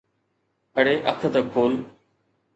[0.77, 1.73] اڙي اک تہ کول.